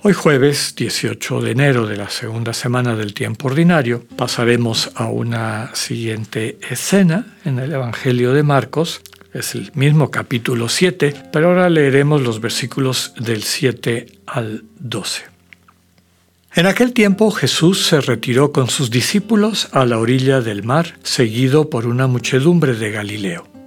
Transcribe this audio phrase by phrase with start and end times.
[0.00, 5.74] Hoy jueves 18 de enero de la segunda semana del tiempo ordinario pasaremos a una
[5.74, 9.00] siguiente escena en el Evangelio de Marcos.
[9.34, 15.22] Es el mismo capítulo 7, pero ahora leeremos los versículos del 7 al 12.
[16.54, 21.70] En aquel tiempo Jesús se retiró con sus discípulos a la orilla del mar, seguido
[21.70, 23.57] por una muchedumbre de Galileo.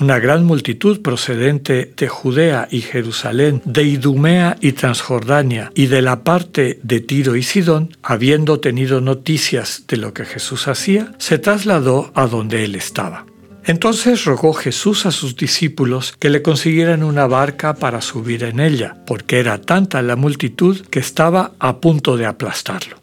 [0.00, 6.24] Una gran multitud procedente de Judea y Jerusalén, de Idumea y Transjordania y de la
[6.24, 12.12] parte de Tiro y Sidón, habiendo tenido noticias de lo que Jesús hacía, se trasladó
[12.14, 13.26] a donde él estaba.
[13.66, 18.96] Entonces rogó Jesús a sus discípulos que le consiguieran una barca para subir en ella,
[19.06, 22.96] porque era tanta la multitud que estaba a punto de aplastarlo.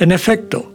[0.00, 0.74] En efecto,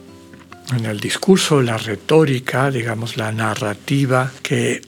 [0.73, 4.81] en el discurso, la retórica, digamos, la narrativa que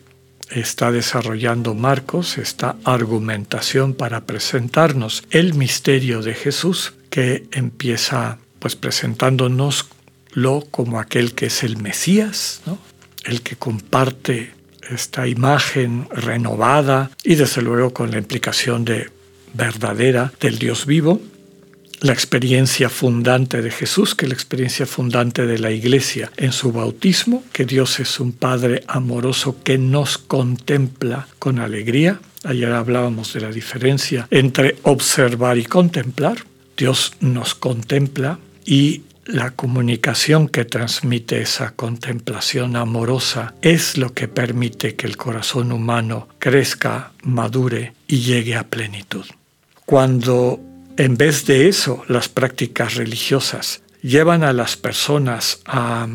[0.49, 10.67] está desarrollando Marcos, esta argumentación para presentarnos el misterio de Jesús, que empieza pues presentándonoslo
[10.71, 12.61] como aquel que es el Mesías,
[13.25, 14.51] el que comparte
[14.89, 19.09] esta imagen renovada y desde luego con la implicación de
[19.53, 21.21] verdadera del Dios vivo,
[22.03, 27.45] la experiencia fundante de Jesús, que la experiencia fundante de la Iglesia en su bautismo,
[27.53, 32.19] que Dios es un Padre amoroso que nos contempla con alegría.
[32.43, 36.39] Ayer hablábamos de la diferencia entre observar y contemplar.
[36.75, 44.95] Dios nos contempla y la comunicación que transmite esa contemplación amorosa es lo que permite
[44.95, 49.23] que el corazón humano crezca, madure y llegue a plenitud.
[49.85, 56.07] Cuando en vez de eso, las prácticas religiosas llevan a las personas a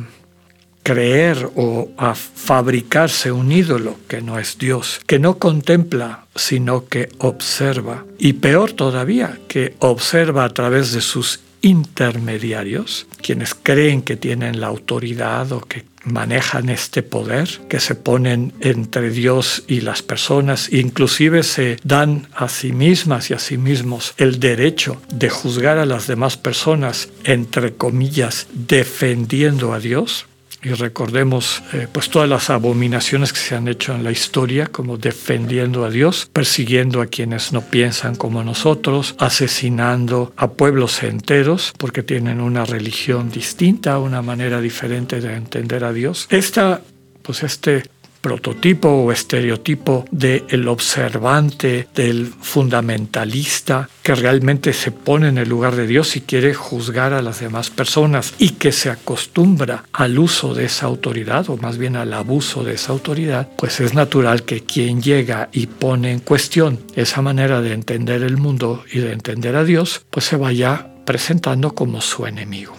[0.82, 7.10] creer o a fabricarse un ídolo que no es Dios, que no contempla, sino que
[7.18, 8.06] observa.
[8.18, 14.68] Y peor todavía, que observa a través de sus intermediarios, quienes creen que tienen la
[14.68, 21.42] autoridad o que manejan este poder, que se ponen entre Dios y las personas, inclusive
[21.42, 26.06] se dan a sí mismas y a sí mismos el derecho de juzgar a las
[26.06, 30.27] demás personas, entre comillas, defendiendo a Dios,
[30.62, 34.96] y recordemos eh, pues todas las abominaciones que se han hecho en la historia, como
[34.96, 42.02] defendiendo a Dios, persiguiendo a quienes no piensan como nosotros, asesinando a pueblos enteros porque
[42.02, 46.26] tienen una religión distinta, una manera diferente de entender a Dios.
[46.30, 46.80] Esta
[47.22, 47.82] pues este
[48.20, 55.86] prototipo o estereotipo del observante, del fundamentalista, que realmente se pone en el lugar de
[55.86, 60.64] Dios y quiere juzgar a las demás personas y que se acostumbra al uso de
[60.64, 65.02] esa autoridad o más bien al abuso de esa autoridad, pues es natural que quien
[65.02, 69.64] llega y pone en cuestión esa manera de entender el mundo y de entender a
[69.64, 72.76] Dios, pues se vaya presentando como su enemigo.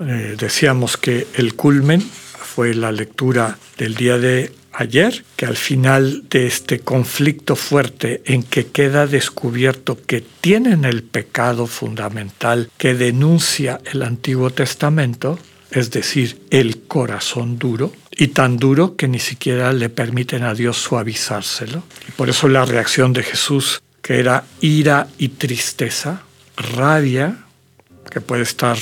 [0.00, 2.02] Eh, decíamos que el culmen
[2.54, 8.44] fue la lectura del día de ayer, que al final de este conflicto fuerte en
[8.44, 15.38] que queda descubierto que tienen el pecado fundamental que denuncia el Antiguo Testamento,
[15.72, 20.76] es decir, el corazón duro, y tan duro que ni siquiera le permiten a Dios
[20.76, 21.82] suavizárselo.
[22.08, 26.22] Y por eso la reacción de Jesús, que era ira y tristeza,
[26.56, 27.38] rabia,
[28.10, 28.78] que puede estar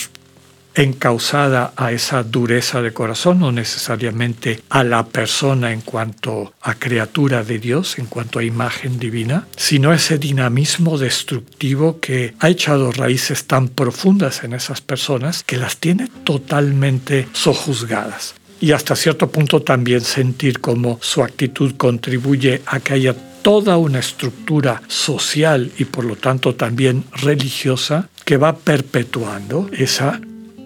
[0.74, 7.44] encausada a esa dureza de corazón, no necesariamente a la persona en cuanto a criatura
[7.44, 13.46] de Dios, en cuanto a imagen divina, sino ese dinamismo destructivo que ha echado raíces
[13.46, 18.34] tan profundas en esas personas que las tiene totalmente sojuzgadas.
[18.60, 23.98] Y hasta cierto punto también sentir cómo su actitud contribuye a que haya toda una
[23.98, 30.20] estructura social y por lo tanto también religiosa que va perpetuando esa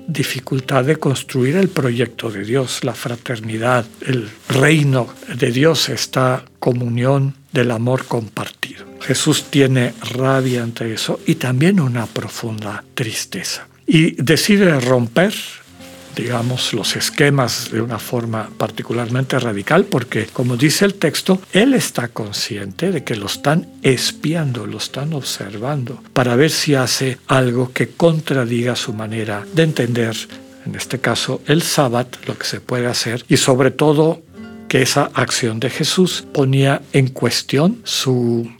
[0.07, 7.35] dificultad de construir el proyecto de Dios, la fraternidad, el reino de Dios está comunión,
[7.53, 8.85] del amor compartido.
[9.01, 13.67] Jesús tiene rabia ante eso y también una profunda tristeza.
[13.87, 15.33] Y decide romper
[16.17, 22.09] digamos, los esquemas de una forma particularmente radical, porque, como dice el texto, él está
[22.09, 27.91] consciente de que lo están espiando, lo están observando, para ver si hace algo que
[27.91, 30.17] contradiga su manera de entender,
[30.65, 34.23] en este caso, el sábado, lo que se puede hacer, y sobre todo
[34.69, 38.51] que esa acción de Jesús ponía en cuestión su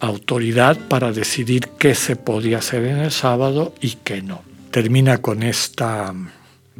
[0.00, 4.42] autoridad para decidir qué se podía hacer en el sábado y qué no.
[4.70, 6.14] Termina con esta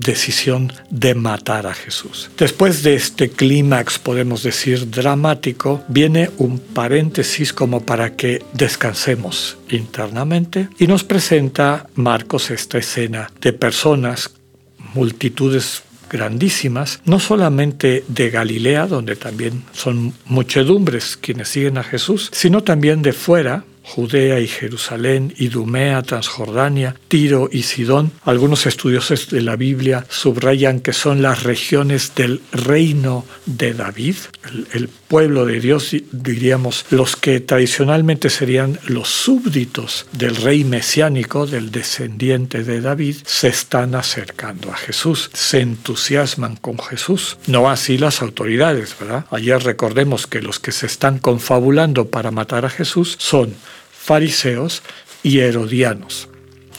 [0.00, 2.30] decisión de matar a Jesús.
[2.36, 10.68] Después de este clímax, podemos decir, dramático, viene un paréntesis como para que descansemos internamente
[10.78, 14.30] y nos presenta Marcos esta escena de personas,
[14.94, 22.62] multitudes grandísimas, no solamente de Galilea, donde también son muchedumbres quienes siguen a Jesús, sino
[22.62, 23.64] también de fuera,
[23.94, 28.12] Judea y Jerusalén, Idumea, Transjordania, Tiro y Sidón.
[28.24, 34.16] Algunos estudiosos de la Biblia subrayan que son las regiones del reino de David,
[34.72, 41.72] el, pueblo de Dios, diríamos, los que tradicionalmente serían los súbditos del rey mesiánico, del
[41.72, 47.38] descendiente de David, se están acercando a Jesús, se entusiasman con Jesús.
[47.48, 49.26] No así las autoridades, ¿verdad?
[49.32, 53.56] Ayer recordemos que los que se están confabulando para matar a Jesús son
[54.02, 54.82] fariseos
[55.22, 56.28] y herodianos,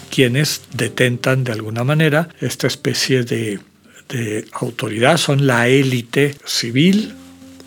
[0.09, 3.59] quienes detentan de alguna manera esta especie de,
[4.51, 7.13] autoridad, son la élite civil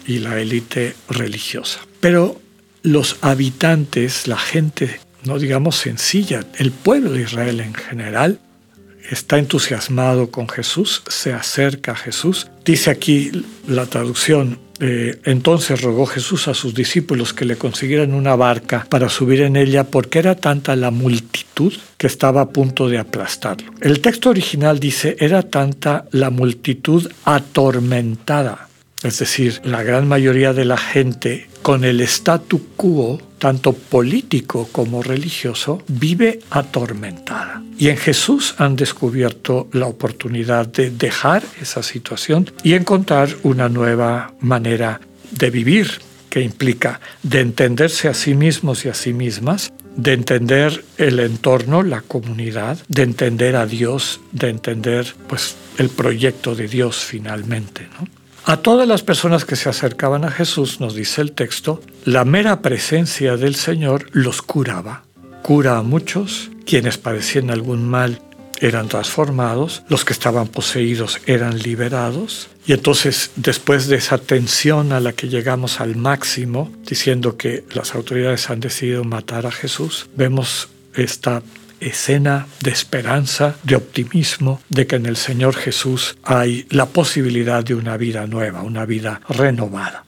[0.06, 1.80] y la élite religiosa.
[2.00, 2.38] Pero
[2.82, 8.40] los habitantes, la gente, no digamos sencilla, el pueblo de Israel en general,
[9.08, 12.48] está entusiasmado con Jesús, se acerca a Jesús.
[12.66, 18.36] Dice aquí la traducción, eh, entonces rogó Jesús a sus discípulos que le consiguieran una
[18.36, 22.98] barca para subir en ella porque era tanta la multitud que estaba a punto de
[22.98, 23.72] aplastarlo.
[23.80, 28.68] El texto original dice, era tanta la multitud atormentada
[29.04, 35.02] es decir, la gran mayoría de la gente con el statu quo, tanto político como
[35.02, 37.62] religioso, vive atormentada.
[37.78, 44.34] Y en Jesús han descubierto la oportunidad de dejar esa situación y encontrar una nueva
[44.40, 45.00] manera
[45.30, 50.84] de vivir que implica de entenderse a sí mismos y a sí mismas, de entender
[50.98, 56.98] el entorno, la comunidad, de entender a Dios, de entender pues el proyecto de Dios
[56.98, 58.06] finalmente, ¿no?
[58.46, 62.60] A todas las personas que se acercaban a Jesús, nos dice el texto, la mera
[62.60, 65.04] presencia del Señor los curaba.
[65.42, 68.20] Cura a muchos, quienes padecían algún mal
[68.60, 72.48] eran transformados, los que estaban poseídos eran liberados.
[72.66, 77.94] Y entonces, después de esa tensión a la que llegamos al máximo, diciendo que las
[77.94, 81.42] autoridades han decidido matar a Jesús, vemos esta
[81.88, 87.74] escena de esperanza, de optimismo, de que en el Señor Jesús hay la posibilidad de
[87.74, 90.04] una vida nueva, una vida renovada.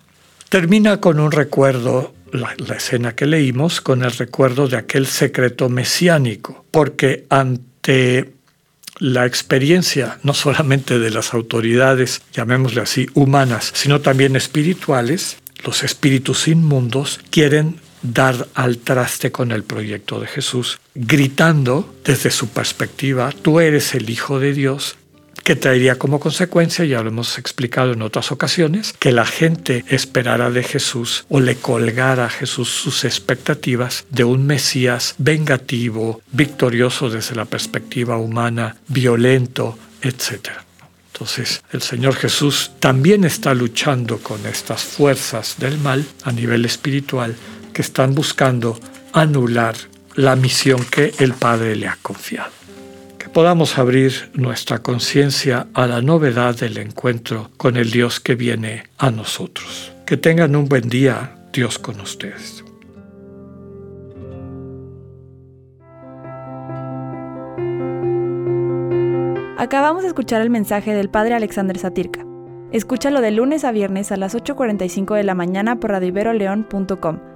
[0.48, 6.64] Termina con un recuerdo, la, escena que leímos, con el recuerdo de aquel secreto mesiánico,
[6.70, 8.32] porque ante
[8.98, 16.48] la experiencia no solamente de las autoridades, llamémosle así, humanas, sino también espirituales, los espíritus
[16.48, 17.80] inmundos quieren
[18.12, 24.10] dar al traste con el proyecto de Jesús, gritando desde su perspectiva, tú eres el
[24.10, 24.96] Hijo de Dios,
[25.46, 30.50] que traería como consecuencia, ya lo hemos explicado en otras ocasiones, que la gente esperara
[30.50, 37.36] de Jesús o le colgara a Jesús sus expectativas de un Mesías vengativo, victorioso desde
[37.36, 40.48] la perspectiva humana, violento, etc.
[41.12, 47.36] Entonces, el Señor Jesús también está luchando con estas fuerzas del mal a nivel espiritual
[47.76, 48.80] que están buscando
[49.12, 49.74] anular
[50.14, 52.50] la misión que el Padre le ha confiado.
[53.18, 58.84] Que podamos abrir nuestra conciencia a la novedad del encuentro con el Dios que viene
[58.96, 59.92] a nosotros.
[60.06, 62.64] Que tengan un buen día, Dios con ustedes.
[69.58, 72.24] Acabamos de escuchar el mensaje del Padre Alexander Satirka.
[72.72, 77.35] Escúchalo de lunes a viernes a las 8.45 de la mañana por radioiberoleón.com